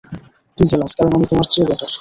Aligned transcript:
তুমি 0.57 0.67
জেলাস, 0.71 0.91
কারণ 0.97 1.11
আমি 1.13 1.25
তোমার 1.31 1.47
চেয়ে 1.51 1.67
বেটার। 1.69 1.89